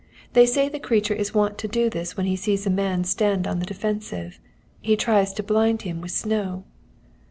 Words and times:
They 0.33 0.47
say 0.47 0.67
the 0.67 0.79
creature 0.79 1.13
is 1.13 1.35
wont 1.35 1.59
to 1.59 1.67
do 1.67 1.87
this 1.87 2.17
when 2.17 2.25
he 2.25 2.35
sees 2.35 2.65
a 2.65 2.71
man 2.71 3.03
stand 3.03 3.45
on 3.45 3.59
the 3.59 3.67
defensive; 3.67 4.39
he 4.81 4.95
tries 4.95 5.31
to 5.33 5.43
blind 5.43 5.83
him 5.83 6.01
with 6.01 6.09
snow. 6.09 6.63